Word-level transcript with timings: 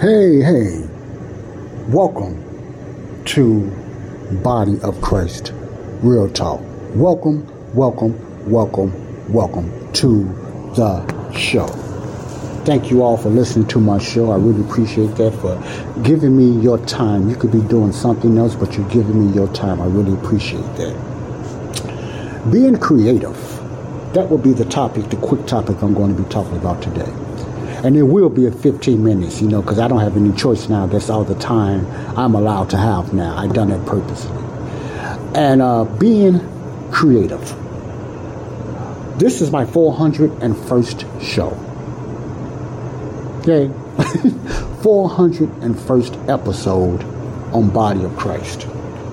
Hey, 0.00 0.40
hey, 0.40 0.88
welcome 1.88 2.42
to 3.26 3.70
Body 4.42 4.80
of 4.82 5.02
Christ 5.02 5.52
Real 6.02 6.30
Talk. 6.30 6.60
Welcome, 6.94 7.46
welcome, 7.74 8.50
welcome, 8.50 8.92
welcome 9.30 9.92
to 9.92 10.24
the 10.74 11.32
show. 11.32 11.66
Thank 12.64 12.90
you 12.90 13.02
all 13.02 13.18
for 13.18 13.28
listening 13.28 13.68
to 13.68 13.78
my 13.78 13.98
show. 13.98 14.30
I 14.30 14.36
really 14.36 14.62
appreciate 14.66 15.16
that 15.16 15.32
for 15.32 16.02
giving 16.02 16.34
me 16.34 16.62
your 16.62 16.78
time. 16.86 17.28
You 17.28 17.36
could 17.36 17.52
be 17.52 17.60
doing 17.60 17.92
something 17.92 18.38
else, 18.38 18.54
but 18.54 18.74
you're 18.74 18.88
giving 18.88 19.28
me 19.28 19.34
your 19.34 19.52
time. 19.52 19.82
I 19.82 19.86
really 19.86 20.14
appreciate 20.14 20.64
that. 20.76 22.50
Being 22.50 22.78
creative. 22.78 23.55
That 24.16 24.30
will 24.30 24.38
be 24.38 24.54
the 24.54 24.64
topic, 24.64 25.10
the 25.10 25.16
quick 25.16 25.46
topic 25.46 25.82
I'm 25.82 25.92
going 25.92 26.16
to 26.16 26.22
be 26.22 26.26
talking 26.30 26.56
about 26.56 26.80
today. 26.80 27.12
And 27.84 27.94
it 27.98 28.04
will 28.04 28.30
be 28.30 28.46
at 28.46 28.54
15 28.54 29.04
minutes, 29.04 29.42
you 29.42 29.46
know, 29.46 29.60
because 29.60 29.78
I 29.78 29.88
don't 29.88 30.00
have 30.00 30.16
any 30.16 30.32
choice 30.32 30.70
now. 30.70 30.86
That's 30.86 31.10
all 31.10 31.22
the 31.22 31.34
time 31.34 31.86
I'm 32.16 32.34
allowed 32.34 32.70
to 32.70 32.78
have 32.78 33.12
now. 33.12 33.36
I've 33.36 33.52
done 33.52 33.70
it 33.70 33.84
purposely. 33.84 34.42
And 35.34 35.60
uh, 35.60 35.84
being 35.84 36.40
creative. 36.90 37.42
This 39.18 39.42
is 39.42 39.50
my 39.50 39.66
401st 39.66 41.22
show. 41.22 41.48
Okay? 43.40 43.68
401st 44.80 46.30
episode 46.30 47.04
on 47.54 47.68
Body 47.68 48.02
of 48.02 48.16
Christ. 48.16 48.66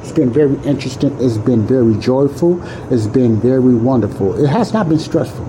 It's 0.03 0.11
been 0.11 0.33
very 0.33 0.57
interesting. 0.63 1.17
It's 1.21 1.37
been 1.37 1.65
very 1.65 1.95
joyful. 1.95 2.61
It's 2.93 3.07
been 3.07 3.39
very 3.39 3.73
wonderful. 3.73 4.37
It 4.43 4.49
has 4.49 4.73
not 4.73 4.89
been 4.89 4.99
stressful. 4.99 5.45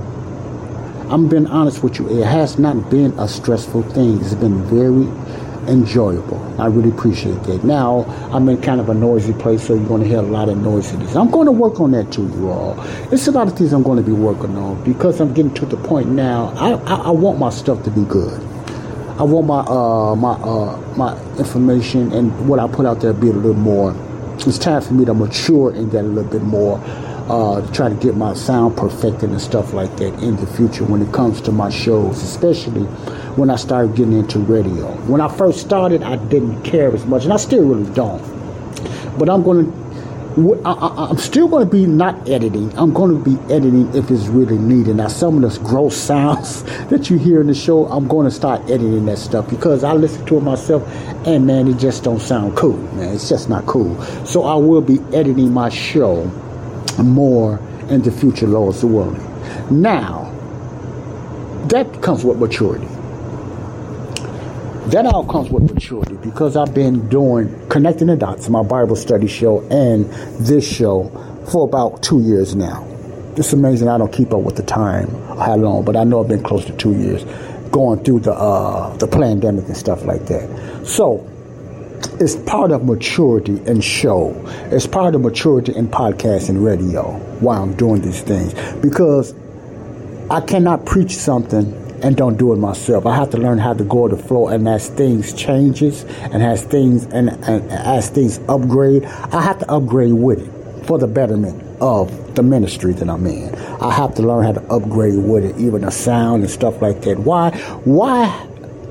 I'm 1.10 1.28
being 1.28 1.48
honest 1.48 1.83
with 1.83 1.98
you. 1.98 2.08
It 2.20 2.24
has 2.24 2.56
not 2.56 2.88
been 2.88 3.19
a 3.19 3.27
stressful 3.27 3.82
thing. 3.82 4.20
It's 4.20 4.34
been 4.34 4.62
very 4.66 5.08
enjoyable. 5.69 6.41
I 6.60 6.66
really 6.66 6.91
appreciate 6.91 7.42
that. 7.42 7.64
Now, 7.64 8.05
I'm 8.32 8.48
in 8.48 8.62
kind 8.62 8.80
of 8.80 8.88
a 8.91 8.94
noisy 8.94 9.32
place, 9.32 9.66
so 9.66 9.75
you're 9.75 9.88
going 9.88 10.02
to 10.02 10.08
hear 10.08 10.19
a 10.19 10.22
lot 10.22 10.48
of 10.48 10.56
noises. 10.58 11.16
I'm 11.16 11.32
going 11.32 11.47
to 11.47 11.52
work 11.52 11.80
on 11.80 11.91
that 11.91 12.12
too, 12.12 12.28
you 12.28 12.48
all. 12.48 12.77
It's 13.12 13.27
a 13.27 13.32
lot 13.32 13.48
of 13.48 13.58
things 13.58 13.72
I'm 13.72 13.82
going 13.82 13.98
to 13.98 14.05
be 14.05 14.12
working 14.12 14.56
on 14.56 14.82
because 14.84 15.20
I'm 15.20 15.34
getting 15.34 15.55
to 15.55 15.66
the 15.66 15.77
point 15.78 16.10
now. 16.10 16.52
I, 16.56 16.75
I, 16.84 16.94
I 17.06 17.10
want 17.10 17.41
my 17.41 17.50
stuff 17.50 17.82
to 17.84 17.91
be 17.91 18.05
good. 18.05 18.41
I 19.19 19.22
want 19.25 19.47
my 19.47 19.60
uh, 19.60 20.16
my 20.16 20.32
uh, 20.32 20.77
my 20.97 21.16
information 21.38 22.12
and 22.12 22.48
what 22.48 22.58
I 22.58 22.66
put 22.66 22.84
out 22.84 23.00
there 23.00 23.12
to 23.12 23.19
be 23.19 23.28
a 23.28 23.32
little 23.32 23.55
more. 23.55 23.92
It's 24.47 24.59
time 24.59 24.83
for 24.83 24.92
me 24.92 25.06
to 25.06 25.14
mature 25.14 25.73
in 25.73 25.89
that 25.91 26.03
a 26.03 26.09
little 26.09 26.31
bit 26.31 26.42
more. 26.42 26.78
Uh, 27.27 27.62
to 27.62 27.73
try 27.73 27.89
to 27.89 27.95
get 27.95 28.14
my 28.14 28.34
sound 28.34 28.77
perfected 28.77 29.31
and 29.31 29.41
stuff 29.41 29.73
like 29.73 29.97
that 29.97 30.12
in 30.23 30.37
the 30.37 30.47
future 30.47 30.84
when 30.84 31.00
it 31.00 31.11
comes 31.11 31.41
to 31.41 31.50
my 31.50 31.70
shows, 31.70 32.23
especially 32.23 32.83
when 33.37 33.48
I 33.48 33.56
started 33.56 33.97
getting 33.97 34.12
into 34.12 34.41
radio. 34.41 34.92
When 35.06 35.22
I 35.22 35.34
first 35.34 35.61
started, 35.61 36.03
I 36.03 36.17
didn't 36.17 36.62
care 36.65 36.95
as 36.95 37.06
much, 37.06 37.25
and 37.25 37.33
I 37.33 37.39
still 37.39 37.65
really 37.65 37.91
don't. 37.95 38.22
But 39.19 39.31
I'm 39.31 39.42
going 39.42 39.72
to 39.72 39.83
I, 40.37 41.11
am 41.11 41.19
still 41.19 41.47
going 41.47 41.65
to 41.65 41.71
be 41.71 41.87
not 41.87 42.28
editing. 42.28 42.77
I'm 42.77 42.93
going 42.93 43.22
to 43.22 43.37
be 43.37 43.41
editing 43.55 43.95
if 43.95 44.11
it's 44.11 44.27
really 44.27 44.59
needed. 44.59 44.97
Now, 44.97 45.06
some 45.06 45.37
of 45.37 45.43
those 45.43 45.59
gross 45.59 45.97
sounds 46.11 46.65
that 46.89 47.09
you 47.09 47.19
hear 47.19 47.41
in 47.41 47.47
the 47.47 47.55
show, 47.55 47.87
I'm 47.87 48.09
going 48.09 48.25
to 48.25 48.34
start 48.34 48.62
editing 48.62 49.06
that 49.06 49.19
stuff 49.19 49.49
because 49.49 49.84
I 49.84 49.93
listen 49.93 50.27
to 50.27 50.39
it 50.39 50.41
myself, 50.41 50.83
and 51.25 51.47
man, 51.47 51.69
it 51.69 51.78
just 51.78 52.03
don't 52.03 52.21
sound 52.21 52.56
cool. 52.56 52.77
Man, 52.95 53.15
it's 53.15 53.28
just 53.28 53.49
not 53.49 53.67
cool. 53.67 54.00
So 54.25 54.43
I 54.43 54.56
will 54.56 54.81
be 54.81 54.99
editing 55.17 55.53
my 55.53 55.69
show 55.69 56.25
more 56.99 57.61
in 57.89 58.03
the 58.03 58.11
future, 58.11 58.49
Lord's 58.49 58.84
willing. 58.84 59.22
Now, 59.71 60.33
that 61.69 62.03
comes 62.03 62.25
with 62.25 62.39
maturity 62.39 62.89
that 64.87 65.06
all 65.06 65.25
comes 65.25 65.50
with 65.50 65.72
maturity 65.72 66.17
because 66.17 66.56
I've 66.56 66.75
been 66.75 67.09
doing 67.09 67.69
connecting 67.69 68.09
the 68.09 68.17
dots, 68.17 68.49
my 68.50 68.62
Bible 68.62 68.97
study 68.97 69.27
show 69.27 69.61
and 69.69 70.05
this 70.45 70.71
show 70.71 71.09
for 71.50 71.67
about 71.67 72.03
two 72.03 72.21
years 72.21 72.55
now. 72.55 72.87
It's 73.37 73.53
amazing 73.53 73.89
I 73.89 73.99
don't 73.99 74.12
keep 74.12 74.33
up 74.33 74.43
with 74.43 74.56
the 74.56 74.62
time 74.62 75.09
how 75.39 75.56
long, 75.56 75.84
but 75.84 75.97
I 75.97 76.05
know 76.05 76.21
I've 76.21 76.28
been 76.28 76.43
close 76.43 76.65
to 76.67 76.72
two 76.77 76.93
years 76.93 77.25
going 77.71 78.05
through 78.05 78.21
the 78.21 78.33
uh, 78.33 78.95
the 78.99 79.09
pandemic 79.09 79.65
and 79.67 79.77
stuff 79.77 80.05
like 80.05 80.27
that. 80.27 80.87
So 80.87 81.28
it's 82.21 82.37
part 82.37 82.71
of 82.71 82.84
maturity 82.84 83.61
and 83.66 83.83
show. 83.83 84.33
It's 84.71 84.87
part 84.87 85.15
of 85.15 85.22
maturity 85.22 85.75
in 85.75 85.89
podcast 85.89 86.51
and 86.51 86.62
radio 86.62 87.12
while 87.41 87.62
I'm 87.62 87.75
doing 87.75 88.03
these 88.03 88.21
things 88.21 88.55
because 88.81 89.34
I 90.31 90.41
cannot 90.43 90.84
preach 90.84 91.16
something 91.16 91.84
and 92.04 92.19
don't 92.19 92.37
do 92.37 92.53
it 92.53 92.56
myself. 92.56 93.06
I 93.06 93.16
have 93.16 93.31
to 93.31 93.38
learn 93.38 93.59
how 93.59 93.72
to 93.72 93.82
go 93.82 94.09
to 94.09 94.15
the 94.15 94.22
flow, 94.22 94.48
and 94.48 94.69
as 94.69 94.91
things 94.91 95.32
changes 95.32 96.04
and 96.04 96.42
as 96.42 96.62
things 96.62 97.04
and, 97.06 97.31
and 97.48 97.70
as 97.72 98.10
things 98.10 98.38
upgrade, 98.47 99.06
I 99.06 99.41
have 99.41 99.59
to 99.60 99.70
upgrade 99.72 100.12
with 100.12 100.41
it 100.41 100.87
for 100.87 100.98
the 100.98 101.06
betterment 101.06 101.62
of 101.81 102.34
the 102.34 102.42
ministry 102.42 102.92
that 102.92 103.09
I'm 103.09 103.26
in. 103.26 103.54
I 103.54 103.91
have 103.91 104.15
to 104.16 104.22
learn 104.22 104.44
how 104.44 104.53
to 104.53 104.62
upgrade 104.70 105.19
with 105.19 105.44
it, 105.44 105.56
even 105.56 105.81
the 105.81 105.91
sound 105.91 106.42
and 106.42 106.50
stuff 106.50 106.82
like 106.82 107.00
that. 107.03 107.20
Why? 107.20 107.56
Why? 107.84 108.28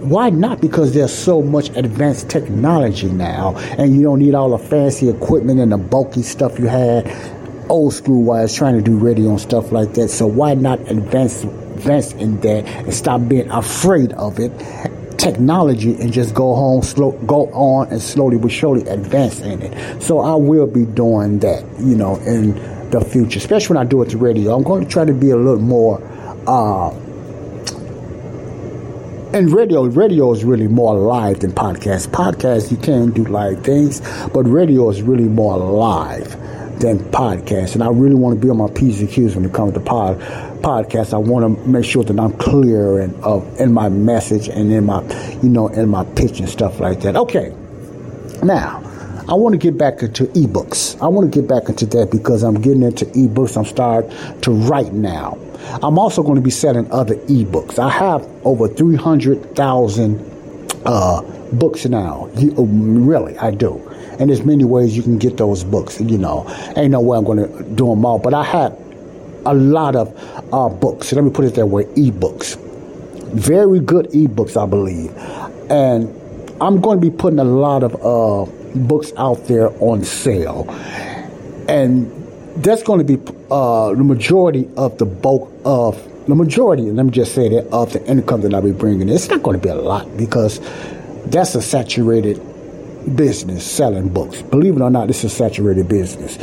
Why 0.02 0.32
not? 0.32 0.60
Because 0.60 0.96
there's 0.96 1.14
so 1.16 1.44
much 1.44 1.70
advanced 1.78 2.32
technology 2.32 3.10
now, 3.10 3.56
and 3.78 3.96
you 3.96 4.02
don't 4.02 4.20
need 4.20 4.34
all 4.34 4.58
the 4.58 4.58
fancy 4.58 5.08
equipment 5.08 5.60
and 5.60 5.72
the 5.72 5.78
bulky 5.78 6.24
stuff 6.24 6.58
you 6.58 6.66
had 6.66 7.08
old 7.70 7.94
school 7.94 8.24
wise 8.24 8.54
trying 8.54 8.76
to 8.76 8.82
do 8.82 8.98
radio 8.98 9.30
and 9.30 9.40
stuff 9.40 9.72
like 9.72 9.94
that. 9.94 10.10
So 10.10 10.28
why 10.28 10.54
not 10.54 10.80
advance 10.92 11.46
invest 11.74 12.16
in 12.16 12.40
that 12.42 12.66
and 12.66 12.94
stop 12.94 13.28
being 13.28 13.50
afraid 13.50 14.14
of 14.14 14.40
it. 14.40 14.52
Technology 15.18 15.96
and 16.02 16.12
just 16.12 16.34
go 16.34 16.54
home 16.54 16.82
slow 16.82 17.12
go 17.26 17.46
on 17.54 17.88
and 17.90 18.02
slowly 18.02 18.38
but 18.38 18.52
surely 18.52 18.86
advance 18.90 19.40
in 19.40 19.62
it. 19.62 20.02
So 20.02 20.20
i 20.20 20.36
will 20.36 20.68
be 20.68 20.86
doing 20.86 21.40
that 21.40 21.64
you 21.80 21.96
know 21.96 22.18
in 22.18 22.56
the 22.90 23.00
future 23.00 23.38
especially 23.38 23.76
when 23.76 23.86
i 23.86 23.90
do 23.90 24.02
it 24.02 24.10
to 24.10 24.18
radio. 24.18 24.54
I'm 24.54 24.64
going 24.64 24.84
to 24.84 24.90
try 24.90 25.06
to 25.06 25.14
be 25.14 25.30
a 25.30 25.38
little 25.38 25.62
more 25.62 26.02
uh 26.46 26.90
and 29.34 29.52
radio 29.52 29.86
radio 29.86 30.34
is 30.34 30.44
really 30.44 30.68
more 30.68 30.96
live 30.96 31.40
than 31.40 31.54
podcast. 31.54 32.08
Podcast 32.08 32.70
you 32.72 32.78
can 32.78 33.12
do 33.12 33.24
live 33.24 33.64
things 33.64 34.02
but 34.34 34.42
radio 34.42 34.90
is 34.90 35.02
really 35.02 35.30
more 35.30 35.58
live 35.58 36.36
than 36.80 37.00
podcast. 37.00 37.74
And 37.74 37.84
I 37.84 37.90
really 37.90 38.16
want 38.16 38.40
to 38.40 38.46
be 38.46 38.50
on 38.50 38.58
my 38.58 38.70
P's 38.70 39.02
and 39.02 39.10
Q's 39.10 39.36
when 39.36 39.46
it 39.46 39.54
comes 39.54 39.74
to 39.74 39.80
pod, 39.80 40.20
podcast. 40.62 41.14
I 41.14 41.18
want 41.18 41.58
to 41.58 41.68
make 41.68 41.86
sure 41.86 42.04
that 42.04 42.20
I'm 42.20 42.34
clear 42.34 43.00
and 43.00 43.16
uh, 43.24 43.42
in 43.60 43.74
my 43.74 43.90
message 43.90 44.48
and 44.48 44.72
in 44.72 44.86
my, 44.86 45.02
you 45.42 45.50
know, 45.50 45.68
in 45.68 45.90
my 45.90 46.04
pitch 46.04 46.40
and 46.40 46.50
stuff 46.50 46.80
like 46.80 47.02
that. 47.02 47.16
Okay. 47.16 47.56
Now, 48.44 48.82
I 49.28 49.36
want 49.36 49.54
to 49.54 49.58
get 49.58 49.78
back 49.78 50.04
into 50.04 50.26
ebooks. 50.28 51.02
I 51.02 51.08
want 51.08 51.32
to 51.32 51.40
get 51.40 51.48
back 51.48 51.70
into 51.70 51.86
that 51.88 52.12
because 52.12 52.44
I'm 52.44 52.60
getting 52.60 52.84
into 52.84 53.06
ebooks. 53.06 53.56
I'm 53.56 53.66
starting 53.66 54.12
to 54.42 54.52
write 54.52 54.92
now. 54.92 55.38
I'm 55.82 55.98
also 55.98 56.24
going 56.24 56.36
to 56.36 56.42
be 56.42 56.52
selling 56.52 56.92
other 56.92 57.16
ebooks. 57.16 57.80
I 57.80 57.90
have 57.90 58.28
over 58.46 58.68
300,000 58.68 60.82
uh, 60.86 61.22
books 61.54 61.86
now. 61.86 62.30
Really, 62.36 63.38
I 63.38 63.52
do. 63.52 63.80
And 64.20 64.30
there's 64.30 64.44
many 64.44 64.64
ways 64.64 64.96
you 64.96 65.04
can 65.04 65.18
get 65.18 65.38
those 65.38 65.64
books. 65.64 66.00
You 66.00 66.18
know, 66.18 66.46
ain't 66.76 66.92
no 66.92 67.02
way 67.02 67.18
I'm 67.18 67.24
going 67.24 67.40
to 67.40 67.64
do 67.64 67.88
them 67.88 68.06
all. 68.06 68.20
But 68.20 68.34
I 68.34 68.44
have 68.44 68.78
a 69.46 69.54
lot 69.54 69.96
of 69.96 70.14
uh, 70.54 70.70
books. 70.70 71.12
Let 71.14 71.24
me 71.24 71.32
put 71.32 71.46
it 71.46 71.56
that 71.56 71.66
way: 71.66 71.86
ebooks, 71.86 72.58
very 73.34 73.80
good 73.80 74.08
ebooks, 74.08 74.62
I 74.62 74.66
believe. 74.66 75.12
And 75.72 76.08
I'm 76.62 76.82
going 76.82 77.02
to 77.02 77.10
be 77.10 77.16
putting 77.16 77.40
a 77.40 77.44
lot 77.44 77.84
of 77.84 77.96
uh, 77.96 78.52
books 78.80 79.12
out 79.18 79.48
there 79.48 79.70
on 79.82 80.04
sale, 80.04 80.70
and 81.68 82.12
that's 82.58 82.84
going 82.84 83.06
to 83.06 83.18
be 83.18 83.22
uh, 83.50 83.94
the 83.94 84.04
majority 84.04 84.70
of 84.78 84.98
the 84.98 85.06
bulk 85.06 85.52
of 85.66 86.10
the 86.28 86.36
majority. 86.36 86.84
Let 86.84 87.06
me 87.06 87.12
just 87.12 87.34
say 87.34 87.50
that 87.50 87.68
of 87.72 87.92
the 87.94 88.06
income 88.06 88.42
that 88.42 88.54
I'll 88.54 88.62
be 88.62 88.72
bringing. 88.72 89.10
It's 89.10 89.30
not 89.30 89.44
going 89.44 89.60
to 89.60 89.64
be 89.64 89.70
a 89.70 89.76
lot 89.76 90.16
because 90.16 90.60
that's 91.26 91.56
a 91.56 91.62
saturated 91.62 92.40
business 93.16 93.70
selling 93.70 94.10
books. 94.10 94.42
Believe 94.42 94.76
it 94.76 94.82
or 94.82 94.90
not, 94.90 95.10
it's 95.10 95.24
a 95.24 95.30
saturated 95.30 95.88
business. 95.88 96.38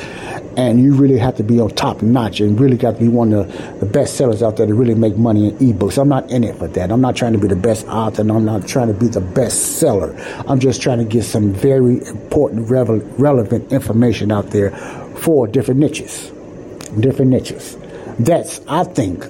and 0.56 0.80
you 0.80 0.94
really 0.94 1.16
have 1.16 1.36
to 1.36 1.42
be 1.42 1.60
on 1.60 1.70
top 1.70 2.02
notch 2.02 2.40
and 2.40 2.58
really 2.60 2.76
got 2.76 2.94
to 2.94 3.00
be 3.00 3.08
one 3.08 3.32
of 3.32 3.80
the, 3.80 3.86
best 3.86 4.16
sellers 4.16 4.42
out 4.42 4.56
there 4.56 4.66
to 4.66 4.74
really 4.74 4.94
make 4.94 5.16
money 5.16 5.48
in 5.48 5.58
ebooks. 5.58 5.96
I'm 6.00 6.08
not 6.08 6.30
in 6.30 6.44
it 6.44 6.56
for 6.56 6.68
that. 6.68 6.90
I'm 6.90 7.00
not 7.00 7.16
trying 7.16 7.32
to 7.32 7.38
be 7.38 7.48
the 7.48 7.56
best 7.56 7.86
author 7.86 8.22
and 8.22 8.30
I'm 8.30 8.44
not 8.44 8.66
trying 8.66 8.88
to 8.88 8.94
be 8.94 9.08
the 9.08 9.20
best 9.20 9.78
seller. 9.78 10.14
I'm 10.46 10.60
just 10.60 10.82
trying 10.82 10.98
to 10.98 11.04
get 11.04 11.24
some 11.24 11.52
very 11.52 12.04
important, 12.06 12.68
relevant 12.68 13.72
information 13.72 14.30
out 14.30 14.50
there 14.50 14.70
for 15.16 15.46
different 15.46 15.80
niches. 15.80 16.30
Different 16.98 17.30
niches. 17.30 17.76
That's, 18.18 18.60
I 18.66 18.84
think, 18.84 19.24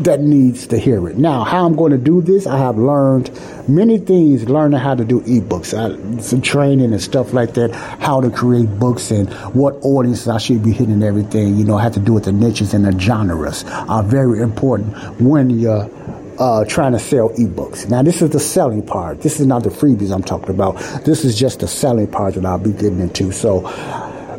that 0.00 0.20
needs 0.20 0.66
to 0.68 0.78
hear 0.78 1.08
it. 1.08 1.16
Now, 1.16 1.44
how 1.44 1.66
I'm 1.66 1.76
going 1.76 1.92
to 1.92 1.98
do 1.98 2.22
this, 2.22 2.46
I 2.46 2.58
have 2.58 2.78
learned 2.78 3.30
many 3.68 3.98
things 3.98 4.48
learning 4.48 4.80
how 4.80 4.94
to 4.94 5.04
do 5.04 5.20
ebooks, 5.22 5.72
I, 5.72 6.20
some 6.20 6.40
training 6.40 6.92
and 6.92 7.02
stuff 7.02 7.32
like 7.32 7.54
that, 7.54 7.72
how 7.72 8.20
to 8.20 8.30
create 8.30 8.78
books 8.78 9.10
and 9.10 9.32
what 9.54 9.74
audiences 9.82 10.28
I 10.28 10.38
should 10.38 10.62
be 10.62 10.72
hitting 10.72 11.02
everything. 11.02 11.56
You 11.56 11.64
know, 11.64 11.76
I 11.76 11.82
have 11.82 11.94
to 11.94 12.00
do 12.00 12.12
with 12.12 12.24
the 12.24 12.32
niches 12.32 12.74
and 12.74 12.84
the 12.84 12.98
genres 12.98 13.64
are 13.64 14.02
very 14.02 14.40
important 14.40 14.96
when 15.20 15.50
you're 15.50 15.90
uh, 16.38 16.64
trying 16.64 16.92
to 16.92 16.98
sell 16.98 17.28
ebooks. 17.30 17.88
Now, 17.88 18.02
this 18.02 18.22
is 18.22 18.30
the 18.30 18.40
selling 18.40 18.84
part. 18.84 19.20
This 19.20 19.38
is 19.38 19.46
not 19.46 19.62
the 19.62 19.70
freebies 19.70 20.12
I'm 20.12 20.22
talking 20.22 20.50
about. 20.50 20.76
This 21.04 21.24
is 21.24 21.38
just 21.38 21.60
the 21.60 21.68
selling 21.68 22.10
part 22.10 22.34
that 22.34 22.44
I'll 22.44 22.58
be 22.58 22.72
getting 22.72 23.00
into. 23.00 23.32
So, 23.32 23.60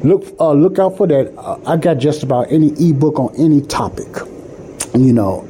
look 0.04 0.26
uh, 0.40 0.52
look 0.52 0.80
out 0.80 0.98
for 0.98 1.08
that. 1.08 1.34
Uh, 1.38 1.60
I 1.66 1.78
got 1.78 1.96
just 1.96 2.24
about 2.24 2.52
any 2.52 2.72
ebook 2.90 3.20
on 3.20 3.36
any 3.38 3.62
topic. 3.62 4.08
You 4.96 5.12
know, 5.12 5.48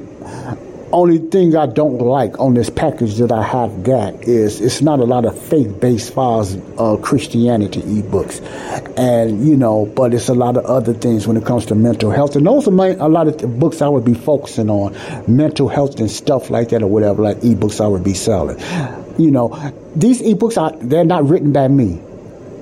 only 0.94 1.18
thing 1.18 1.54
I 1.56 1.66
don't 1.66 1.98
like 1.98 2.40
on 2.40 2.54
this 2.54 2.70
package 2.70 3.16
that 3.16 3.30
I 3.30 3.44
have 3.44 3.84
got 3.84 4.24
is 4.24 4.62
it's 4.62 4.82
not 4.82 5.00
a 5.00 5.04
lot 5.04 5.26
of 5.26 5.38
faith-based 5.38 6.14
files 6.14 6.56
of 6.78 7.02
Christianity 7.02 7.82
ebooks, 7.82 8.40
and 8.98 9.46
you 9.46 9.58
know, 9.58 9.86
but 9.86 10.14
it's 10.14 10.30
a 10.30 10.34
lot 10.34 10.56
of 10.56 10.66
other 10.66 10.94
things 10.94 11.28
when 11.28 11.36
it 11.36 11.46
comes 11.46 11.66
to 11.68 11.76
mental 11.76 12.10
health, 12.10 12.38
and 12.38 12.46
those 12.46 12.68
are 12.70 12.72
my, 12.72 12.90
a 12.90 13.10
lot 13.10 13.28
of 13.28 13.60
books 13.60 13.82
I 13.82 13.90
would 13.90 14.06
be 14.06 14.14
focusing 14.14 14.70
on, 14.70 14.96
mental 15.28 15.68
health 15.68 16.00
and 16.00 16.10
stuff 16.10 16.50
like 16.50 16.70
that, 16.70 16.82
or 16.82 16.88
whatever, 16.88 17.24
like 17.24 17.38
ebooks 17.40 17.84
I 17.84 17.88
would 17.88 18.04
be 18.04 18.14
selling. 18.14 18.60
You 19.18 19.32
know, 19.32 19.50
these 19.94 20.22
ebooks 20.22 20.62
are 20.62 20.72
they're 20.78 21.04
not 21.04 21.28
written 21.28 21.52
by 21.52 21.68
me 21.68 22.02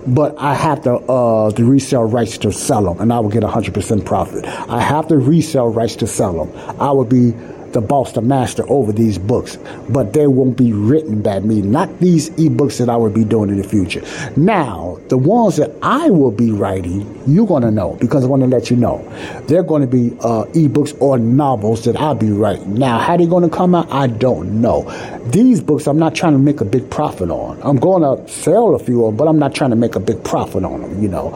but 0.08 0.36
I 0.38 0.54
have 0.54 0.84
the 0.84 0.96
uh, 0.96 1.52
the 1.52 1.64
resale 1.64 2.04
rights 2.04 2.38
to 2.40 2.52
sell 2.52 2.84
them, 2.84 3.00
and 3.02 3.14
I 3.14 3.20
will 3.20 3.30
get 3.30 3.44
100% 3.44 4.06
profit. 4.06 4.46
I 4.46 4.82
have 4.82 5.08
the 5.08 5.18
resale 5.18 5.70
rights 5.70 5.96
to 5.98 6.08
sell 6.08 6.46
them. 6.46 6.80
I 6.80 6.92
will 6.92 7.06
be 7.06 7.34
the 7.74 7.82
boss, 7.82 8.14
the 8.14 8.22
master 8.22 8.64
over 8.70 8.92
these 8.92 9.18
books, 9.18 9.58
but 9.90 10.14
they 10.14 10.28
won't 10.28 10.58
be 10.58 10.74
written 10.74 11.22
by 11.22 11.40
me. 11.40 11.62
Not 11.62 12.00
these 12.00 12.30
ebooks 12.32 12.78
that 12.80 12.90
I 12.90 12.98
will 12.98 13.10
be 13.10 13.24
doing 13.24 13.50
in 13.50 13.58
the 13.58 13.68
future. 13.68 14.02
Now, 14.36 15.00
the 15.10 15.18
ones 15.18 15.58
that 15.58 15.72
I 15.82 16.10
will 16.10 16.32
be 16.32 16.52
writing, 16.52 17.22
you're 17.28 17.48
going 17.48 17.64
to 17.64 17.72
know 17.72 17.98
because 18.00 18.24
I 18.24 18.28
want 18.28 18.42
to 18.44 18.48
let 18.48 18.70
you 18.70 18.78
know. 18.78 19.02
They're 19.48 19.64
going 19.64 19.82
to 19.82 19.88
be 19.88 20.12
uh, 20.20 20.46
ebooks 20.54 21.00
or 21.02 21.18
novels 21.18 21.84
that 21.86 21.98
I'll 21.98 22.16
be 22.16 22.32
writing. 22.32 22.76
Now, 22.76 23.00
how 23.00 23.18
they're 23.18 23.28
going 23.28 23.50
to 23.50 23.56
come 23.56 23.76
out, 23.76 23.92
I 23.92 24.08
don't 24.08 24.62
know. 24.62 24.90
These 25.32 25.62
books, 25.62 25.88
I'm 25.88 26.00
not 26.00 26.16
trying 26.16 26.34
to 26.34 26.40
make 26.40 26.62
a 26.62 26.66
big 26.66 26.90
profit 26.90 27.30
on. 27.30 27.62
I'm 27.62 27.78
going 27.78 28.04
to 28.04 28.32
sell 28.32 28.76
a 28.76 28.80
few 28.80 29.06
of 29.06 29.12
them, 29.12 29.18
but 29.18 29.28
I'm 29.28 29.40
not 29.40 29.54
trying 29.54 29.72
to 29.72 29.76
make 29.76 29.96
a 29.96 30.00
big 30.00 30.24
profit 30.24 30.64
on 30.64 30.82
them, 30.82 31.02
you 31.02 31.10
know. 31.10 31.34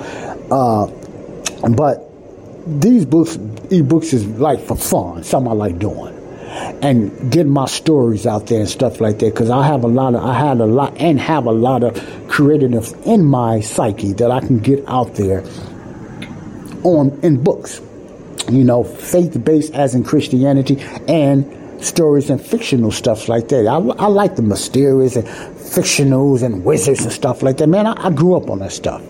Uh, 0.52 0.88
but 1.70 2.12
these 2.68 3.06
books, 3.06 3.38
ebooks 3.38 4.14
is 4.14 4.26
like 4.26 4.60
for 4.60 4.76
fun, 4.76 5.24
something 5.24 5.52
I 5.52 5.56
like 5.56 5.80
doing 5.80 6.15
and 6.56 7.32
get 7.32 7.46
my 7.46 7.66
stories 7.66 8.26
out 8.26 8.48
there 8.48 8.60
and 8.60 8.70
stuff 8.70 9.02
like 9.02 9.20
that 9.20 9.34
because 9.34 9.50
I 9.50 9.66
have 9.66 9.84
a 9.84 9.88
lot 9.88 10.16
of 10.16 10.24
I 10.24 10.34
had 10.34 10.60
a 10.60 10.66
lot 10.66 10.98
and 10.98 11.20
have 11.20 11.46
a 11.46 11.52
lot 11.52 11.84
of 11.84 11.94
creativeness 12.30 12.94
in 13.06 13.26
my 13.26 13.60
psyche 13.60 14.14
that 14.14 14.32
I 14.32 14.40
can 14.40 14.60
get 14.60 14.84
out 14.88 15.16
there 15.16 15.44
on 16.84 17.20
in 17.24 17.44
books. 17.44 17.82
You 18.50 18.64
know 18.64 18.84
faith 18.84 19.44
based 19.44 19.74
as 19.74 19.96
in 19.96 20.04
Christianity 20.04 20.82
and 21.08 21.84
stories 21.84 22.30
and 22.30 22.40
fictional 22.40 22.92
stuff 22.92 23.28
like 23.28 23.50
that. 23.50 23.68
I, 23.68 23.78
I 23.78 24.08
like 24.08 24.36
the 24.36 24.42
mysterious 24.42 25.16
and 25.16 25.28
fictionals 25.28 26.42
and 26.42 26.64
wizards 26.64 27.04
and 27.04 27.12
stuff 27.12 27.44
like 27.44 27.58
that. 27.58 27.68
Man 27.68 27.88
I, 27.88 28.08
I 28.08 28.12
grew 28.12 28.36
up 28.36 28.50
on 28.50 28.60
that 28.60 28.72
stuff 28.72 29.02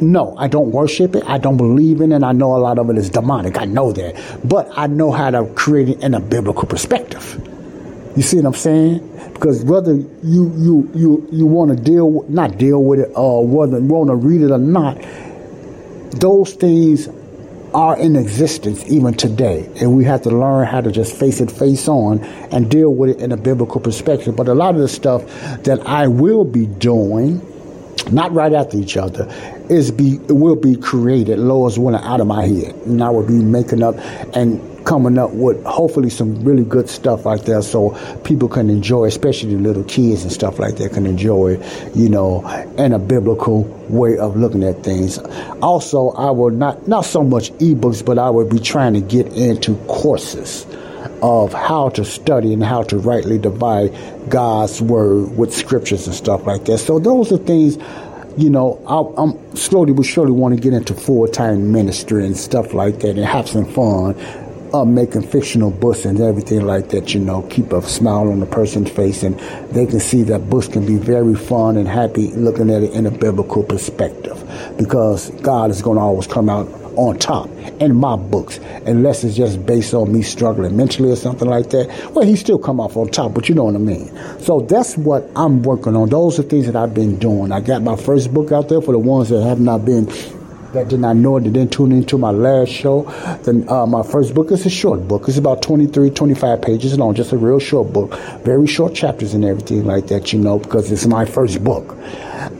no, 0.00 0.36
I 0.36 0.48
don't 0.48 0.70
worship 0.70 1.16
it. 1.16 1.24
I 1.26 1.38
don't 1.38 1.56
believe 1.56 2.00
in 2.00 2.12
it. 2.12 2.22
I 2.22 2.32
know 2.32 2.56
a 2.56 2.58
lot 2.58 2.78
of 2.78 2.90
it 2.90 2.98
is 2.98 3.10
demonic. 3.10 3.58
I 3.58 3.64
know 3.64 3.92
that. 3.92 4.14
But 4.44 4.68
I 4.76 4.86
know 4.86 5.10
how 5.10 5.30
to 5.30 5.46
create 5.54 5.88
it 5.88 6.02
in 6.02 6.14
a 6.14 6.20
biblical 6.20 6.66
perspective. 6.66 7.40
You 8.16 8.22
see 8.22 8.36
what 8.38 8.46
I'm 8.46 8.54
saying? 8.54 9.30
Because 9.32 9.64
whether 9.64 9.94
you 9.94 10.52
you 10.56 10.90
you 10.94 11.28
you 11.30 11.46
want 11.46 11.76
to 11.76 11.80
deal 11.80 12.24
not 12.28 12.58
deal 12.58 12.82
with 12.82 13.00
it 13.00 13.12
or 13.14 13.46
whether 13.46 13.78
you 13.78 13.86
want 13.86 14.08
to 14.08 14.16
read 14.16 14.42
it 14.42 14.50
or 14.50 14.58
not, 14.58 15.00
those 16.12 16.54
things 16.54 17.08
are 17.74 17.96
in 17.98 18.16
existence 18.16 18.84
even 18.90 19.14
today, 19.14 19.70
and 19.80 19.96
we 19.96 20.04
have 20.04 20.22
to 20.22 20.30
learn 20.30 20.66
how 20.66 20.80
to 20.80 20.90
just 20.90 21.14
face 21.14 21.40
it 21.40 21.50
face 21.50 21.86
on 21.86 22.18
and 22.50 22.70
deal 22.70 22.92
with 22.92 23.10
it 23.10 23.20
in 23.20 23.30
a 23.30 23.36
biblical 23.36 23.80
perspective. 23.80 24.34
But 24.34 24.48
a 24.48 24.54
lot 24.54 24.74
of 24.74 24.80
the 24.80 24.88
stuff 24.88 25.24
that 25.62 25.86
I 25.86 26.08
will 26.08 26.44
be 26.44 26.66
doing 26.66 27.40
not 28.06 28.32
right 28.32 28.52
after 28.52 28.76
each 28.76 28.96
other, 28.96 29.26
is 29.68 29.90
be 29.90 30.14
it 30.28 30.32
will 30.32 30.56
be 30.56 30.76
created. 30.76 31.38
Lord's 31.38 31.78
willing 31.78 32.02
out 32.02 32.20
of 32.20 32.26
my 32.26 32.46
head, 32.46 32.74
and 32.86 33.02
I 33.02 33.10
will 33.10 33.26
be 33.26 33.34
making 33.34 33.82
up 33.82 33.96
and 34.34 34.60
coming 34.84 35.18
up 35.18 35.30
with 35.32 35.62
hopefully 35.64 36.08
some 36.08 36.42
really 36.42 36.64
good 36.64 36.88
stuff 36.88 37.26
like 37.26 37.42
there 37.44 37.60
so 37.60 37.90
people 38.24 38.48
can 38.48 38.70
enjoy, 38.70 39.04
especially 39.04 39.54
the 39.54 39.60
little 39.60 39.84
kids 39.84 40.22
and 40.22 40.32
stuff 40.32 40.58
like 40.58 40.76
that, 40.76 40.92
can 40.92 41.04
enjoy, 41.04 41.62
you 41.94 42.08
know, 42.08 42.46
in 42.78 42.94
a 42.94 42.98
biblical 42.98 43.64
way 43.90 44.16
of 44.16 44.36
looking 44.36 44.62
at 44.62 44.82
things. 44.82 45.18
Also, 45.60 46.10
I 46.10 46.30
will 46.30 46.50
not 46.50 46.88
not 46.88 47.04
so 47.04 47.22
much 47.22 47.52
ebooks, 47.54 48.04
but 48.04 48.18
I 48.18 48.30
will 48.30 48.48
be 48.48 48.58
trying 48.58 48.94
to 48.94 49.00
get 49.00 49.26
into 49.28 49.76
courses 49.88 50.66
of 51.22 51.52
how 51.52 51.88
to 51.90 52.04
study 52.04 52.52
and 52.52 52.62
how 52.62 52.82
to 52.84 52.98
rightly 52.98 53.38
divide 53.38 53.92
God's 54.28 54.80
word 54.80 55.36
with 55.36 55.52
scriptures 55.54 56.06
and 56.06 56.14
stuff 56.14 56.46
like 56.46 56.64
that. 56.66 56.78
So 56.78 56.98
those 56.98 57.32
are 57.32 57.38
things, 57.38 57.78
you 58.36 58.50
know, 58.50 58.80
I, 58.86 59.22
am 59.22 59.56
slowly 59.56 59.92
but 59.92 60.04
surely 60.04 60.32
want 60.32 60.54
to 60.54 60.60
get 60.60 60.72
into 60.72 60.94
full 60.94 61.26
time 61.26 61.72
ministry 61.72 62.24
and 62.24 62.36
stuff 62.36 62.74
like 62.74 63.00
that 63.00 63.10
and 63.10 63.24
have 63.24 63.48
some 63.48 63.66
fun. 63.66 64.16
Uh, 64.70 64.84
making 64.84 65.22
fictional 65.22 65.70
books 65.70 66.04
and 66.04 66.20
everything 66.20 66.60
like 66.60 66.90
that, 66.90 67.14
you 67.14 67.20
know, 67.20 67.40
keep 67.48 67.72
a 67.72 67.80
smile 67.80 68.30
on 68.30 68.38
the 68.38 68.44
person's 68.44 68.90
face 68.90 69.22
and 69.22 69.40
they 69.70 69.86
can 69.86 69.98
see 69.98 70.22
that 70.22 70.50
books 70.50 70.68
can 70.68 70.84
be 70.84 70.96
very 70.96 71.34
fun 71.34 71.78
and 71.78 71.88
happy 71.88 72.26
looking 72.32 72.68
at 72.68 72.82
it 72.82 72.92
in 72.92 73.06
a 73.06 73.10
biblical 73.10 73.62
perspective 73.62 74.36
because 74.76 75.30
God 75.40 75.70
is 75.70 75.80
going 75.80 75.96
to 75.96 76.02
always 76.02 76.26
come 76.26 76.50
out 76.50 76.68
on 76.98 77.16
top 77.16 77.48
in 77.80 77.94
my 77.94 78.16
books, 78.16 78.58
unless 78.84 79.22
it's 79.22 79.36
just 79.36 79.64
based 79.64 79.94
on 79.94 80.12
me 80.12 80.20
struggling 80.20 80.76
mentally 80.76 81.10
or 81.10 81.16
something 81.16 81.48
like 81.48 81.70
that. 81.70 82.10
Well, 82.12 82.26
he 82.26 82.34
still 82.34 82.58
come 82.58 82.80
off 82.80 82.96
on 82.96 83.08
top, 83.08 83.34
but 83.34 83.48
you 83.48 83.54
know 83.54 83.64
what 83.64 83.76
I 83.76 83.78
mean. 83.78 84.08
So 84.40 84.60
that's 84.60 84.96
what 84.96 85.30
I'm 85.36 85.62
working 85.62 85.94
on. 85.94 86.08
Those 86.08 86.40
are 86.40 86.42
things 86.42 86.66
that 86.66 86.74
I've 86.74 86.94
been 86.94 87.16
doing. 87.18 87.52
I 87.52 87.60
got 87.60 87.82
my 87.82 87.94
first 87.94 88.34
book 88.34 88.50
out 88.50 88.68
there 88.68 88.82
for 88.82 88.92
the 88.92 88.98
ones 88.98 89.28
that 89.28 89.44
have 89.44 89.60
not 89.60 89.84
been 89.84 90.06
that 90.72 90.88
did 90.88 91.00
not 91.00 91.16
know 91.16 91.36
it, 91.36 91.44
that 91.44 91.52
didn't 91.52 91.72
tune 91.72 91.92
into 91.92 92.18
my 92.18 92.30
last 92.30 92.70
show. 92.70 93.04
Then 93.44 93.68
uh, 93.68 93.86
my 93.86 94.02
first 94.02 94.34
book 94.34 94.50
is 94.50 94.66
a 94.66 94.70
short 94.70 95.06
book. 95.06 95.28
It's 95.28 95.38
about 95.38 95.62
23, 95.62 96.10
25 96.10 96.60
pages 96.60 96.98
long, 96.98 97.14
just 97.14 97.32
a 97.32 97.38
real 97.38 97.58
short 97.58 97.92
book. 97.92 98.18
Very 98.42 98.66
short 98.66 98.94
chapters 98.94 99.34
and 99.34 99.44
everything 99.44 99.84
like 99.84 100.08
that, 100.08 100.32
you 100.32 100.40
know, 100.40 100.58
because 100.58 100.90
it's 100.90 101.06
my 101.06 101.24
first 101.24 101.62
book. 101.64 101.96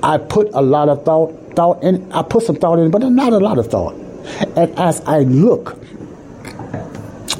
I 0.02 0.16
put 0.16 0.48
a 0.54 0.62
lot 0.62 0.88
of 0.88 1.04
thought, 1.04 1.32
thought, 1.54 1.82
and 1.82 2.10
I 2.12 2.22
put 2.22 2.44
some 2.44 2.56
thought 2.56 2.78
in, 2.78 2.90
but 2.90 3.02
not 3.02 3.32
a 3.32 3.38
lot 3.38 3.58
of 3.58 3.66
thought. 3.66 4.07
And 4.56 4.78
as 4.78 5.00
I 5.02 5.20
look 5.20 5.78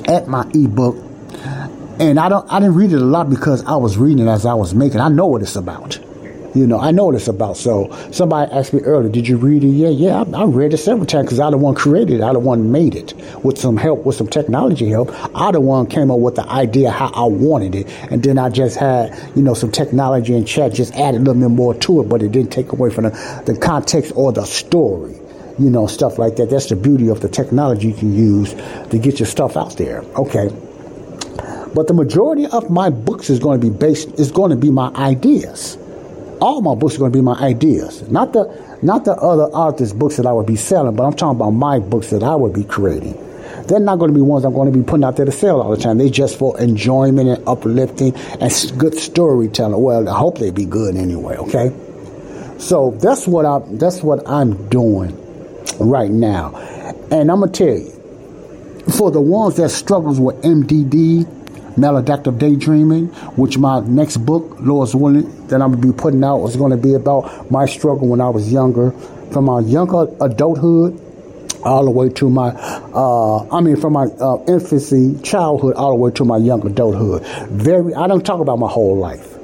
at 0.07 0.27
my 0.29 0.49
ebook, 0.55 0.97
and 2.01 2.19
I 2.19 2.29
don't 2.29 2.51
I 2.53 2.61
didn't 2.61 2.77
read 2.77 2.93
it 2.93 3.01
a 3.01 3.05
lot 3.05 3.29
because 3.29 3.65
I 3.65 3.77
was 3.77 3.97
reading 3.97 4.27
it 4.27 4.31
as 4.31 4.47
I 4.47 4.55
was 4.55 4.75
making. 4.75 5.01
I 5.01 5.09
know 5.09 5.27
what 5.27 5.43
it's 5.43 5.57
about. 5.57 5.99
You 6.55 6.67
know, 6.67 6.81
I 6.81 6.93
know 6.93 7.07
what 7.07 7.15
it's 7.15 7.29
about. 7.29 7.57
So 7.57 7.95
somebody 8.11 8.51
asked 8.51 8.73
me 8.73 8.81
earlier, 8.81 9.11
did 9.11 9.29
you 9.29 9.37
read 9.37 9.63
it? 9.63 9.69
Yeah, 9.69 9.91
yeah, 9.91 10.23
I, 10.23 10.41
I 10.41 10.45
read 10.45 10.73
it 10.73 10.79
several 10.79 11.07
times 11.07 11.27
because 11.27 11.41
I 11.41 11.51
the 11.51 11.59
one 11.59 11.75
created 11.75 12.21
it. 12.21 12.23
I 12.23 12.33
the 12.33 12.39
one 12.39 12.73
made 12.73 12.95
it 12.95 13.15
with 13.45 13.59
some 13.59 13.77
help, 13.77 14.05
with 14.05 14.17
some 14.17 14.29
technology 14.29 14.89
help. 14.89 15.11
I 15.37 15.53
the 15.53 15.61
one 15.61 15.87
came 15.87 16.11
up 16.11 16.19
with 16.19 16.37
the 16.37 16.49
idea 16.49 16.91
how 16.91 17.09
I 17.09 17.25
wanted 17.25 17.75
it. 17.75 17.89
And 18.11 18.23
then 18.23 18.39
I 18.39 18.49
just 18.49 18.77
had, 18.77 19.17
you 19.37 19.43
know, 19.43 19.55
some 19.55 19.71
technology 19.71 20.35
and 20.35 20.49
chat 20.49 20.73
just 20.73 20.95
added 20.95 21.21
a 21.21 21.25
little 21.25 21.49
bit 21.49 21.51
more 21.51 21.75
to 21.75 22.01
it, 22.01 22.09
but 22.09 22.23
it 22.23 22.33
didn't 22.33 22.51
take 22.51 22.73
away 22.73 22.91
from 22.91 23.05
the, 23.05 23.43
the 23.45 23.57
context 23.57 24.13
or 24.17 24.33
the 24.33 24.45
story 24.45 25.17
you 25.59 25.71
know, 25.71 25.87
stuff 25.87 26.19
like 26.19 26.37
that. 26.37 26.51
That's 26.51 26.67
the 26.67 26.77
beauty 26.77 27.09
of 27.09 27.21
the 27.21 27.29
technology 27.29 27.89
you 27.89 27.95
can 27.95 28.15
use 28.15 28.55
to 28.91 28.99
get 28.99 29.19
your 29.19 29.27
stuff 29.27 29.57
out 29.57 29.77
there. 29.77 30.01
Okay. 30.17 30.49
But 31.75 31.87
the 31.87 31.95
majority 31.95 32.47
of 32.47 32.71
my 32.71 32.91
books 32.91 33.29
is 33.31 33.39
going 33.39 33.61
to 33.61 33.71
be 33.71 33.77
based 33.77 34.19
is 34.19 34.33
going 34.33 34.51
to 34.51 34.57
be 34.57 34.71
my 34.71 34.89
ideas. 34.95 35.77
All 36.41 36.63
my 36.63 36.75
books 36.75 36.95
are 36.95 36.99
going 36.99 37.13
to 37.13 37.19
be 37.19 37.23
my 37.23 37.35
ideas, 37.35 38.09
not 38.11 38.33
the 38.33 38.79
not 38.81 39.05
the 39.05 39.13
other 39.13 39.53
artists' 39.55 39.93
books 39.93 40.17
that 40.17 40.27
I 40.27 40.33
would 40.33 40.47
be 40.47 40.57
selling, 40.57 40.95
but 40.95 41.05
I'm 41.05 41.13
talking 41.13 41.37
about 41.37 41.51
my 41.51 41.81
books 41.81 42.11
that 42.11 42.23
I 42.23 42.35
would 42.37 42.53
be 42.53 42.65
creating. 42.65 43.15
They're 43.67 43.81
not 43.81 43.99
going 43.99 44.11
to 44.11 44.15
be 44.15 44.23
ones 44.23 44.45
I'm 44.45 44.55
going 44.55 44.73
to 44.73 44.79
be 44.79 44.85
putting 44.85 45.05
out 45.05 45.17
there 45.17 45.27
to 45.27 45.33
sell 45.33 45.61
all 45.61 45.71
the 45.71 45.77
time. 45.77 45.99
They're 45.99 46.09
just 46.09 46.39
for 46.39 46.59
enjoyment 46.61 47.29
and 47.29 47.49
uplifting 47.49 48.15
and 48.15 48.73
good 48.79 48.95
storytelling. 48.95 49.83
Well, 49.83 50.09
I 50.09 50.17
hope 50.17 50.39
they 50.39 50.51
be 50.51 50.65
good 50.65 50.97
anyway. 50.97 51.37
Okay, 51.37 51.75
so 52.59 52.93
that's 53.03 53.27
what 53.27 53.45
I 53.45 53.59
that's 53.77 54.03
what 54.03 54.27
I'm 54.29 54.69
doing 54.69 55.28
right 55.79 56.11
now. 56.11 56.57
And 57.11 57.31
I'm 57.31 57.41
gonna 57.41 57.53
tell 57.53 57.69
you, 57.69 57.93
for 58.97 59.11
the 59.11 59.21
ones 59.21 59.57
that 59.57 59.71
struggles 59.71 60.19
with 60.19 60.43
MDD, 60.43 61.25
maladaptive 61.77 62.39
daydreaming, 62.39 63.07
which 63.37 63.59
my 63.59 63.81
next 63.81 64.19
book, 64.19 64.57
Lord's 64.61 64.95
willing, 64.95 65.47
that 65.49 65.63
I'm 65.63 65.73
gonna 65.73 65.87
be 65.87 65.93
putting 65.93 66.25
out 66.25 66.45
is 66.47 66.57
gonna 66.57 66.77
be 66.77 66.95
about 66.95 67.51
my 67.51 67.67
struggle 67.67 68.09
when 68.09 68.21
I 68.21 68.29
was 68.29 68.53
younger, 68.53 68.91
from 69.33 69.45
my 69.45 69.61
younger 69.61 70.07
adulthood 70.21 71.05
all 71.65 71.85
the 71.85 71.91
way 71.91 72.09
to 72.09 72.31
my, 72.31 72.49
uh, 72.49 73.47
I 73.55 73.61
mean, 73.61 73.77
from 73.77 73.95
my 73.95 74.05
uh, 74.05 74.45
infancy, 74.47 75.19
childhood, 75.23 75.75
all 75.75 75.91
the 75.91 75.97
way 75.97 76.11
to 76.13 76.25
my 76.25 76.37
young 76.37 76.67
adulthood. 76.67 77.23
Very, 77.51 77.95
I 77.95 78.07
don't 78.07 78.25
talk 78.25 78.41
about 78.41 78.59
my 78.59 78.69
whole 78.69 78.97
life. 78.97 79.38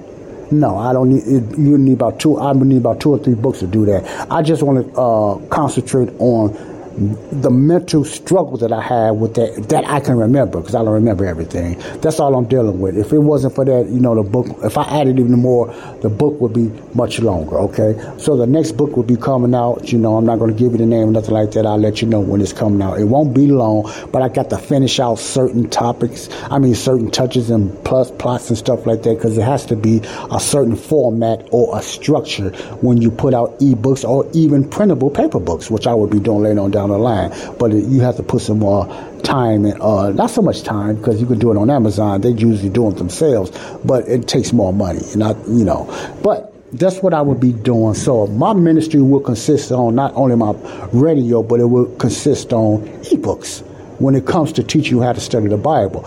No, 0.60 0.76
I 0.78 0.92
don't 0.92 1.10
need. 1.10 1.24
You 1.58 1.76
need 1.78 1.94
about 1.94 2.20
two. 2.20 2.38
I 2.38 2.52
need 2.52 2.76
about 2.76 3.00
two 3.00 3.10
or 3.10 3.18
three 3.18 3.34
books 3.34 3.58
to 3.58 3.66
do 3.66 3.84
that. 3.86 4.30
I 4.30 4.40
just 4.40 4.62
want 4.62 4.86
to 4.86 5.00
uh, 5.00 5.36
concentrate 5.48 6.10
on 6.18 6.54
the 6.96 7.50
mental 7.50 8.04
struggle 8.04 8.56
that 8.58 8.72
I 8.72 8.80
had 8.80 9.10
with 9.12 9.34
that 9.34 9.68
that 9.70 9.84
I 9.86 10.00
can 10.00 10.16
remember 10.16 10.60
because 10.60 10.74
I 10.74 10.84
don't 10.84 10.94
remember 10.94 11.26
everything. 11.26 11.78
That's 12.00 12.20
all 12.20 12.34
I'm 12.34 12.46
dealing 12.46 12.80
with. 12.80 12.96
If 12.96 13.12
it 13.12 13.18
wasn't 13.18 13.54
for 13.54 13.64
that, 13.64 13.88
you 13.88 14.00
know, 14.00 14.14
the 14.14 14.22
book. 14.22 14.46
If 14.62 14.78
I 14.78 14.84
added 15.00 15.18
even 15.18 15.38
more, 15.38 15.72
the 16.02 16.08
book 16.08 16.40
would 16.40 16.52
be 16.52 16.70
much 16.94 17.20
longer. 17.20 17.58
Okay, 17.58 18.00
so 18.18 18.36
the 18.36 18.46
next 18.46 18.72
book 18.72 18.96
will 18.96 19.02
be 19.02 19.16
coming 19.16 19.54
out. 19.54 19.92
You 19.92 19.98
know, 19.98 20.16
I'm 20.16 20.26
not 20.26 20.38
going 20.38 20.52
to 20.52 20.58
give 20.58 20.72
you 20.72 20.78
the 20.78 20.86
name 20.86 21.12
nothing 21.12 21.34
like 21.34 21.52
that. 21.52 21.66
I'll 21.66 21.78
let 21.78 22.02
you 22.02 22.08
know 22.08 22.20
when 22.20 22.40
it's 22.40 22.52
coming 22.52 22.82
out. 22.82 23.00
It 23.00 23.04
won't 23.04 23.34
be 23.34 23.46
long, 23.46 23.90
but 24.12 24.22
I 24.22 24.28
got 24.28 24.50
to 24.50 24.58
finish 24.58 25.00
out 25.00 25.18
certain 25.18 25.70
topics. 25.70 26.28
I 26.50 26.58
mean, 26.58 26.74
certain 26.74 27.10
touches 27.10 27.50
and 27.50 27.82
plus 27.84 28.10
plots 28.10 28.48
and 28.48 28.58
stuff 28.58 28.86
like 28.86 29.02
that 29.02 29.14
because 29.14 29.36
it 29.38 29.42
has 29.42 29.66
to 29.66 29.76
be 29.76 30.00
a 30.30 30.38
certain 30.40 30.76
format 30.76 31.48
or 31.50 31.78
a 31.78 31.82
structure 31.82 32.50
when 32.82 33.00
you 33.00 33.10
put 33.10 33.34
out 33.34 33.58
ebooks 33.60 34.08
or 34.08 34.28
even 34.32 34.68
printable 34.68 35.10
paper 35.10 35.40
books, 35.40 35.70
which 35.70 35.86
I 35.86 35.94
will 35.94 36.06
be 36.06 36.20
doing 36.20 36.42
later 36.42 36.60
on 36.60 36.70
down 36.70 36.83
down 36.88 36.98
the 36.98 37.02
line. 37.02 37.32
But 37.58 37.72
you 37.72 38.00
have 38.00 38.16
to 38.16 38.22
put 38.22 38.42
some 38.42 38.58
more 38.58 38.86
time 39.22 39.64
and 39.64 39.80
uh, 39.80 40.10
not 40.10 40.30
so 40.30 40.42
much 40.42 40.62
time 40.62 40.96
because 40.96 41.20
you 41.20 41.26
can 41.26 41.38
do 41.38 41.50
it 41.50 41.56
on 41.56 41.70
Amazon. 41.70 42.20
They 42.20 42.30
usually 42.30 42.70
do 42.70 42.90
it 42.90 42.96
themselves, 42.96 43.50
but 43.84 44.08
it 44.08 44.28
takes 44.28 44.52
more 44.52 44.72
money. 44.72 45.00
Not 45.16 45.36
you 45.48 45.64
know, 45.64 45.86
but 46.22 46.52
that's 46.72 46.98
what 47.02 47.14
I 47.14 47.22
would 47.22 47.40
be 47.40 47.52
doing. 47.52 47.94
So 47.94 48.26
my 48.26 48.52
ministry 48.52 49.00
will 49.00 49.20
consist 49.20 49.72
on 49.72 49.94
not 49.94 50.12
only 50.14 50.36
my 50.36 50.54
radio, 50.92 51.42
but 51.42 51.60
it 51.60 51.66
will 51.66 51.86
consist 51.96 52.52
on 52.52 52.82
ebooks 53.04 53.62
when 53.98 54.14
it 54.14 54.26
comes 54.26 54.52
to 54.52 54.62
teaching 54.62 54.96
you 54.96 55.02
how 55.02 55.12
to 55.12 55.20
study 55.20 55.48
the 55.48 55.56
Bible. 55.56 56.02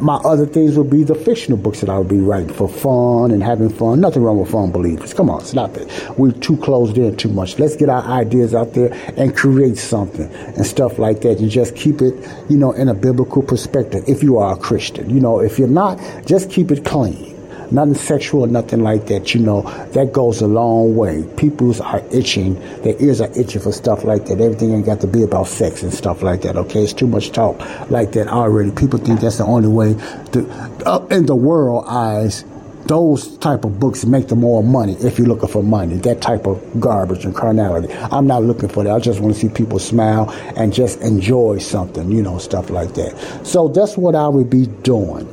My 0.00 0.16
other 0.16 0.46
things 0.46 0.76
would 0.76 0.90
be 0.90 1.04
the 1.04 1.14
fictional 1.14 1.58
books 1.58 1.80
that 1.80 1.88
I 1.88 1.98
would 1.98 2.08
be 2.08 2.18
writing 2.18 2.52
for 2.52 2.68
fun 2.68 3.30
and 3.30 3.42
having 3.42 3.70
fun. 3.70 4.00
Nothing 4.00 4.22
wrong 4.22 4.38
with 4.38 4.50
fun, 4.50 4.70
believers. 4.70 5.14
Come 5.14 5.30
on, 5.30 5.44
stop 5.44 5.76
it. 5.76 5.90
We're 6.18 6.32
too 6.32 6.56
closed 6.58 6.98
in 6.98 7.16
too 7.16 7.30
much. 7.30 7.58
Let's 7.58 7.76
get 7.76 7.88
our 7.88 8.02
ideas 8.02 8.54
out 8.54 8.74
there 8.74 8.92
and 9.16 9.36
create 9.36 9.76
something 9.76 10.30
and 10.30 10.66
stuff 10.66 10.98
like 10.98 11.22
that 11.22 11.38
and 11.38 11.50
just 11.50 11.76
keep 11.76 12.02
it, 12.02 12.14
you 12.48 12.56
know, 12.56 12.72
in 12.72 12.88
a 12.88 12.94
biblical 12.94 13.42
perspective 13.42 14.04
if 14.06 14.22
you 14.22 14.38
are 14.38 14.54
a 14.54 14.56
Christian. 14.56 15.10
You 15.10 15.20
know, 15.20 15.40
if 15.40 15.58
you're 15.58 15.68
not, 15.68 15.98
just 16.26 16.50
keep 16.50 16.70
it 16.70 16.84
clean 16.84 17.29
nothing 17.72 17.94
sexual 17.94 18.46
nothing 18.46 18.82
like 18.82 19.06
that. 19.06 19.34
You 19.34 19.40
know, 19.40 19.62
that 19.92 20.12
goes 20.12 20.40
a 20.40 20.46
long 20.46 20.96
way. 20.96 21.24
People's 21.36 21.80
are 21.80 22.02
itching, 22.12 22.54
their 22.82 23.00
ears 23.02 23.20
are 23.20 23.30
itching 23.38 23.62
for 23.62 23.72
stuff 23.72 24.04
like 24.04 24.26
that. 24.26 24.40
Everything 24.40 24.72
ain't 24.72 24.86
got 24.86 25.00
to 25.00 25.06
be 25.06 25.22
about 25.22 25.48
sex 25.48 25.82
and 25.82 25.92
stuff 25.92 26.22
like 26.22 26.42
that. 26.42 26.56
Okay, 26.56 26.82
it's 26.82 26.92
too 26.92 27.06
much 27.06 27.32
talk 27.32 27.58
like 27.90 28.12
that 28.12 28.28
already. 28.28 28.70
People 28.70 28.98
think 28.98 29.20
that's 29.20 29.38
the 29.38 29.44
only 29.44 29.68
way 29.68 29.94
to, 30.32 30.48
up 30.86 31.10
in 31.12 31.26
the 31.26 31.36
world 31.36 31.84
eyes. 31.88 32.44
Those 32.86 33.36
type 33.38 33.64
of 33.64 33.78
books 33.78 34.04
make 34.04 34.28
the 34.28 34.34
more 34.34 34.64
money 34.64 34.94
if 34.94 35.18
you're 35.18 35.28
looking 35.28 35.48
for 35.48 35.62
money. 35.62 35.96
That 35.98 36.20
type 36.20 36.46
of 36.46 36.80
garbage 36.80 37.24
and 37.24 37.36
carnality. 37.36 37.92
I'm 37.92 38.26
not 38.26 38.42
looking 38.42 38.68
for 38.68 38.82
that. 38.82 38.92
I 38.92 38.98
just 38.98 39.20
want 39.20 39.34
to 39.34 39.40
see 39.40 39.48
people 39.48 39.78
smile 39.78 40.30
and 40.56 40.72
just 40.72 41.00
enjoy 41.00 41.58
something, 41.58 42.10
you 42.10 42.22
know, 42.22 42.38
stuff 42.38 42.68
like 42.68 42.94
that. 42.94 43.46
So 43.46 43.68
that's 43.68 43.96
what 43.96 44.16
I 44.16 44.26
would 44.26 44.50
be 44.50 44.66
doing. 44.66 45.28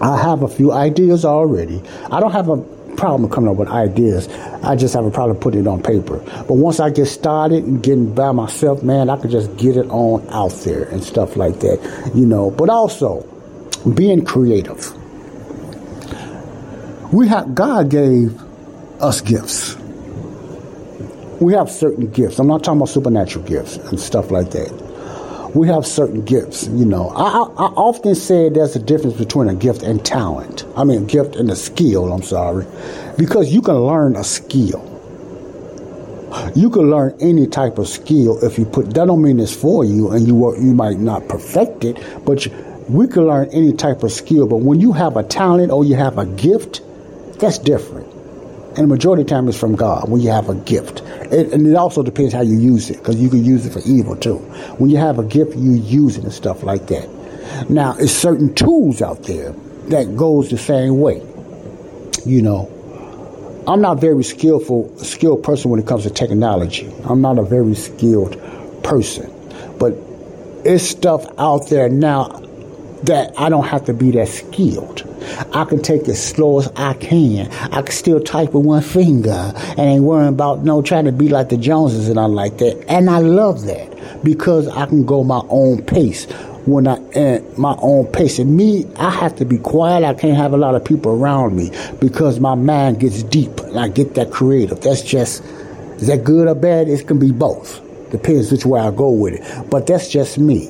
I 0.00 0.20
have 0.20 0.42
a 0.42 0.48
few 0.48 0.72
ideas 0.72 1.24
already. 1.24 1.82
I 2.10 2.20
don't 2.20 2.32
have 2.32 2.48
a 2.48 2.58
problem 2.96 3.30
coming 3.30 3.50
up 3.50 3.56
with 3.56 3.68
ideas. 3.68 4.28
I 4.62 4.76
just 4.76 4.94
have 4.94 5.04
a 5.04 5.10
problem 5.10 5.38
putting 5.38 5.60
it 5.60 5.66
on 5.66 5.82
paper. 5.82 6.18
But 6.48 6.54
once 6.54 6.80
I 6.80 6.90
get 6.90 7.06
started 7.06 7.64
and 7.64 7.82
getting 7.82 8.14
by 8.14 8.32
myself, 8.32 8.82
man, 8.82 9.10
I 9.10 9.16
can 9.16 9.30
just 9.30 9.56
get 9.56 9.76
it 9.76 9.86
on 9.90 10.26
out 10.30 10.52
there 10.64 10.84
and 10.84 11.02
stuff 11.02 11.36
like 11.36 11.60
that, 11.60 12.12
you 12.14 12.26
know. 12.26 12.50
But 12.50 12.68
also, 12.68 13.22
being 13.94 14.24
creative. 14.24 14.92
We 17.12 17.28
have 17.28 17.54
God 17.54 17.90
gave 17.90 18.40
us 19.00 19.20
gifts. 19.20 19.76
We 21.40 21.52
have 21.52 21.70
certain 21.70 22.10
gifts. 22.10 22.38
I'm 22.38 22.48
not 22.48 22.64
talking 22.64 22.78
about 22.78 22.88
supernatural 22.88 23.44
gifts 23.44 23.76
and 23.76 24.00
stuff 24.00 24.30
like 24.30 24.50
that 24.50 24.85
we 25.56 25.68
have 25.68 25.86
certain 25.86 26.22
gifts. 26.24 26.66
You 26.68 26.84
know, 26.84 27.08
I, 27.08 27.22
I, 27.24 27.66
often 27.74 28.14
say 28.14 28.50
there's 28.50 28.76
a 28.76 28.78
difference 28.78 29.16
between 29.16 29.48
a 29.48 29.54
gift 29.54 29.82
and 29.82 30.04
talent. 30.04 30.64
I 30.76 30.84
mean, 30.84 31.04
a 31.04 31.06
gift 31.06 31.34
and 31.34 31.50
a 31.50 31.56
skill. 31.56 32.12
I'm 32.12 32.22
sorry, 32.22 32.66
because 33.16 33.52
you 33.52 33.62
can 33.62 33.76
learn 33.76 34.16
a 34.16 34.24
skill. 34.24 34.92
You 36.54 36.68
can 36.68 36.90
learn 36.90 37.16
any 37.20 37.46
type 37.46 37.78
of 37.78 37.88
skill 37.88 38.44
if 38.44 38.58
you 38.58 38.66
put. 38.66 38.92
That 38.92 39.06
don't 39.06 39.22
mean 39.22 39.40
it's 39.40 39.54
for 39.54 39.84
you, 39.84 40.10
and 40.10 40.26
you 40.26 40.54
you 40.56 40.74
might 40.74 40.98
not 40.98 41.26
perfect 41.28 41.84
it, 41.84 41.96
but 42.26 42.44
you, 42.44 42.52
we 42.88 43.08
can 43.08 43.26
learn 43.26 43.48
any 43.52 43.72
type 43.72 44.02
of 44.02 44.12
skill. 44.12 44.46
But 44.46 44.58
when 44.58 44.80
you 44.80 44.92
have 44.92 45.16
a 45.16 45.22
talent 45.22 45.72
or 45.72 45.84
you 45.84 45.94
have 45.94 46.18
a 46.18 46.26
gift, 46.26 46.82
that's 47.38 47.58
different. 47.58 48.15
And 48.76 48.84
the 48.84 48.88
majority 48.88 49.22
of 49.22 49.28
the 49.28 49.34
time 49.34 49.48
it's 49.48 49.58
from 49.58 49.74
God 49.74 50.10
when 50.10 50.20
you 50.20 50.30
have 50.30 50.50
a 50.50 50.54
gift. 50.54 51.00
It, 51.32 51.52
and 51.52 51.66
it 51.66 51.74
also 51.74 52.02
depends 52.02 52.34
how 52.34 52.42
you 52.42 52.58
use 52.58 52.90
it, 52.90 52.98
because 52.98 53.16
you 53.16 53.30
can 53.30 53.42
use 53.42 53.64
it 53.64 53.72
for 53.72 53.80
evil 53.88 54.16
too. 54.16 54.36
When 54.76 54.90
you 54.90 54.98
have 54.98 55.18
a 55.18 55.24
gift, 55.24 55.56
you 55.56 55.72
use 55.72 56.18
it 56.18 56.24
and 56.24 56.32
stuff 56.32 56.62
like 56.62 56.88
that. 56.88 57.08
Now, 57.70 57.96
it's 57.98 58.12
certain 58.12 58.54
tools 58.54 59.00
out 59.00 59.22
there 59.22 59.52
that 59.88 60.14
goes 60.16 60.50
the 60.50 60.58
same 60.58 61.00
way. 61.00 61.22
You 62.26 62.42
know, 62.42 63.64
I'm 63.66 63.80
not 63.80 63.98
very 64.00 64.22
skillful, 64.24 64.96
skilled 64.98 65.42
person 65.42 65.70
when 65.70 65.80
it 65.80 65.86
comes 65.86 66.02
to 66.02 66.10
technology. 66.10 66.92
I'm 67.04 67.22
not 67.22 67.38
a 67.38 67.44
very 67.44 67.74
skilled 67.74 68.38
person, 68.82 69.32
but 69.78 69.94
it's 70.64 70.84
stuff 70.84 71.24
out 71.38 71.68
there 71.68 71.88
now 71.88 72.42
that 73.04 73.38
I 73.38 73.48
don't 73.48 73.66
have 73.66 73.86
to 73.86 73.94
be 73.94 74.10
that 74.12 74.28
skilled. 74.28 75.05
I 75.52 75.64
can 75.64 75.82
take 75.82 76.08
as 76.08 76.22
slow 76.22 76.58
as 76.58 76.68
I 76.76 76.94
can. 76.94 77.50
I 77.72 77.82
can 77.82 77.92
still 77.92 78.20
type 78.20 78.52
with 78.52 78.64
one 78.64 78.82
finger 78.82 79.52
and 79.56 79.80
ain't 79.80 80.04
worrying 80.04 80.28
about 80.28 80.64
no 80.64 80.82
trying 80.82 81.06
to 81.06 81.12
be 81.12 81.28
like 81.28 81.48
the 81.48 81.56
Joneses 81.56 82.08
and 82.08 82.18
all 82.18 82.28
like 82.28 82.58
that. 82.58 82.84
And 82.88 83.10
I 83.10 83.18
love 83.18 83.66
that 83.66 84.24
because 84.24 84.68
I 84.68 84.86
can 84.86 85.04
go 85.04 85.24
my 85.24 85.42
own 85.48 85.82
pace 85.82 86.26
when 86.66 86.86
I 86.88 86.96
at 87.14 87.58
my 87.58 87.76
own 87.80 88.06
pace. 88.06 88.38
And 88.38 88.56
me, 88.56 88.86
I 88.96 89.10
have 89.10 89.36
to 89.36 89.44
be 89.44 89.58
quiet. 89.58 90.04
I 90.04 90.14
can't 90.14 90.36
have 90.36 90.52
a 90.52 90.56
lot 90.56 90.74
of 90.74 90.84
people 90.84 91.12
around 91.12 91.56
me 91.56 91.70
because 92.00 92.40
my 92.40 92.54
mind 92.54 93.00
gets 93.00 93.22
deep 93.22 93.58
and 93.60 93.78
I 93.78 93.88
get 93.88 94.14
that 94.14 94.30
creative. 94.30 94.80
That's 94.80 95.02
just 95.02 95.42
is 95.96 96.08
that 96.08 96.24
good 96.24 96.46
or 96.46 96.54
bad? 96.54 96.88
It 96.88 97.06
can 97.06 97.18
be 97.18 97.32
both. 97.32 97.80
Depends 98.10 98.52
which 98.52 98.66
way 98.66 98.80
I 98.80 98.90
go 98.90 99.10
with 99.10 99.34
it. 99.34 99.70
But 99.70 99.86
that's 99.86 100.08
just 100.08 100.36
me. 100.36 100.66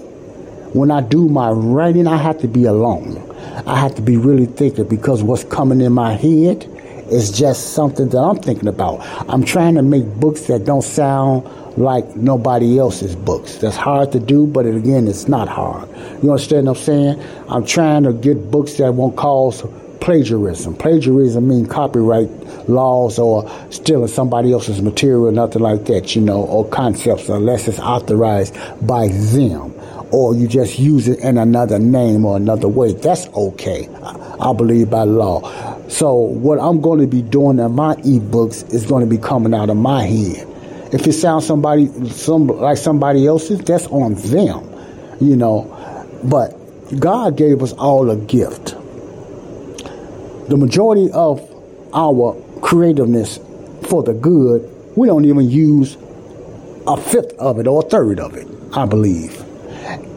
When 0.72 0.90
I 0.90 1.00
do 1.00 1.28
my 1.28 1.50
writing, 1.50 2.06
I 2.06 2.16
have 2.16 2.38
to 2.42 2.48
be 2.48 2.64
alone. 2.64 3.25
I 3.66 3.78
have 3.78 3.94
to 3.96 4.02
be 4.02 4.16
really 4.16 4.46
thinking 4.46 4.88
because 4.88 5.22
what's 5.22 5.44
coming 5.44 5.80
in 5.80 5.92
my 5.92 6.12
head 6.14 6.64
is 7.10 7.30
just 7.30 7.72
something 7.74 8.08
that 8.08 8.18
I'm 8.18 8.36
thinking 8.36 8.68
about. 8.68 9.00
I'm 9.30 9.44
trying 9.44 9.74
to 9.76 9.82
make 9.82 10.06
books 10.16 10.42
that 10.42 10.64
don't 10.64 10.82
sound 10.82 11.44
like 11.78 12.16
nobody 12.16 12.78
else's 12.78 13.14
books. 13.14 13.56
That's 13.56 13.76
hard 13.76 14.12
to 14.12 14.20
do, 14.20 14.46
but 14.46 14.66
again, 14.66 15.06
it's 15.06 15.28
not 15.28 15.48
hard. 15.48 15.88
You 16.22 16.30
understand 16.30 16.66
what 16.66 16.78
I'm 16.78 16.82
saying? 16.82 17.22
I'm 17.48 17.66
trying 17.66 18.04
to 18.04 18.12
get 18.12 18.50
books 18.50 18.74
that 18.74 18.94
won't 18.94 19.16
cause 19.16 19.62
plagiarism. 20.00 20.76
Plagiarism 20.76 21.48
means 21.48 21.68
copyright 21.68 22.30
laws 22.68 23.18
or 23.18 23.50
stealing 23.70 24.08
somebody 24.08 24.52
else's 24.52 24.80
material, 24.82 25.30
nothing 25.32 25.62
like 25.62 25.84
that, 25.86 26.16
you 26.16 26.22
know, 26.22 26.42
or 26.42 26.66
concepts 26.68 27.28
unless 27.28 27.68
it's 27.68 27.78
authorized 27.78 28.54
by 28.86 29.08
them 29.08 29.75
or 30.10 30.34
you 30.34 30.46
just 30.46 30.78
use 30.78 31.08
it 31.08 31.18
in 31.20 31.38
another 31.38 31.78
name 31.78 32.24
or 32.24 32.36
another 32.36 32.68
way. 32.68 32.92
That's 32.92 33.26
okay. 33.28 33.88
I 34.40 34.52
believe 34.52 34.90
by 34.90 35.02
law. 35.02 35.78
So 35.88 36.14
what 36.14 36.58
I'm 36.58 36.80
going 36.80 37.00
to 37.00 37.06
be 37.06 37.22
doing 37.22 37.58
in 37.58 37.72
my 37.72 37.94
ebooks 37.96 38.72
is 38.72 38.86
going 38.86 39.08
to 39.08 39.10
be 39.10 39.18
coming 39.18 39.54
out 39.54 39.70
of 39.70 39.76
my 39.76 40.04
head. 40.04 40.46
If 40.92 41.06
it 41.06 41.14
sounds 41.14 41.46
somebody 41.46 41.88
some 42.08 42.46
like 42.46 42.78
somebody 42.78 43.26
else's, 43.26 43.60
that's 43.60 43.86
on 43.88 44.14
them, 44.14 44.68
you 45.20 45.36
know. 45.36 45.72
But 46.24 46.54
God 46.98 47.36
gave 47.36 47.62
us 47.62 47.72
all 47.72 48.10
a 48.10 48.16
gift. 48.16 48.76
The 50.48 50.56
majority 50.56 51.10
of 51.12 51.40
our 51.92 52.40
creativeness 52.60 53.38
for 53.88 54.02
the 54.02 54.14
good, 54.14 54.70
we 54.96 55.08
don't 55.08 55.24
even 55.24 55.50
use 55.50 55.96
a 56.86 56.96
fifth 56.96 57.32
of 57.38 57.58
it 57.58 57.66
or 57.66 57.84
a 57.84 57.88
third 57.88 58.20
of 58.20 58.34
it, 58.34 58.46
I 58.72 58.86
believe. 58.86 59.35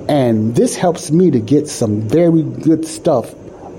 And 0.10 0.56
this 0.56 0.76
helps 0.76 1.12
me 1.12 1.30
to 1.30 1.40
get 1.40 1.68
some 1.68 2.02
very 2.02 2.42
good 2.42 2.86
stuff 2.86 3.34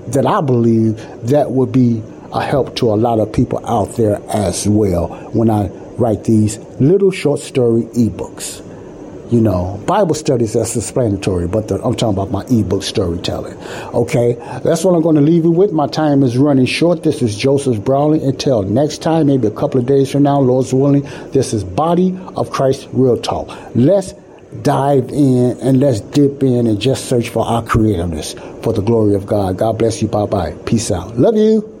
that 0.07 0.25
I 0.25 0.39
believe 0.41 0.95
that 1.27 1.51
would 1.51 1.71
be 1.73 2.01
a 2.33 2.41
help 2.41 2.75
to 2.77 2.93
a 2.93 2.95
lot 2.95 3.19
of 3.19 3.33
people 3.33 3.63
out 3.67 3.97
there 3.97 4.21
as 4.29 4.67
well 4.67 5.09
when 5.33 5.49
I 5.49 5.67
write 5.97 6.23
these 6.23 6.57
little 6.79 7.11
short 7.11 7.41
story 7.41 7.83
ebooks. 7.83 8.65
You 9.29 9.39
know, 9.39 9.81
Bible 9.85 10.15
studies 10.15 10.53
that's 10.53 10.75
explanatory, 10.75 11.47
but 11.47 11.69
the, 11.69 11.75
I'm 11.75 11.95
talking 11.95 12.17
about 12.17 12.31
my 12.31 12.43
ebook 12.49 12.83
storytelling. 12.83 13.57
Okay, 13.93 14.33
that's 14.63 14.83
what 14.83 14.93
I'm 14.93 15.01
going 15.01 15.15
to 15.15 15.21
leave 15.21 15.45
you 15.45 15.51
with. 15.51 15.71
My 15.71 15.87
time 15.87 16.21
is 16.23 16.37
running 16.37 16.65
short. 16.65 17.03
This 17.03 17.21
is 17.21 17.37
Joseph 17.37 17.81
Brownlee. 17.83 18.23
Until 18.23 18.63
next 18.63 19.01
time, 19.01 19.27
maybe 19.27 19.47
a 19.47 19.51
couple 19.51 19.79
of 19.79 19.85
days 19.85 20.11
from 20.11 20.23
now, 20.23 20.39
Lord's 20.39 20.73
willing, 20.73 21.03
this 21.31 21.53
is 21.53 21.63
Body 21.63 22.17
of 22.35 22.51
Christ 22.51 22.89
Real 22.91 23.17
Talk. 23.17 23.49
Let's 23.73 24.13
dive 24.61 25.09
in 25.09 25.57
and 25.61 25.79
let's 25.79 26.01
dip 26.01 26.43
in 26.43 26.67
and 26.67 26.79
just 26.79 27.05
search 27.05 27.29
for 27.29 27.45
our 27.45 27.63
creativeness 27.63 28.33
for 28.61 28.73
the 28.73 28.81
glory 28.81 29.15
of 29.15 29.25
God. 29.25 29.57
God 29.57 29.77
bless 29.77 30.01
you. 30.01 30.07
Bye 30.07 30.25
bye. 30.25 30.51
Peace 30.65 30.91
out. 30.91 31.17
Love 31.17 31.37
you. 31.37 31.80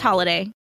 holiday. 0.00 0.50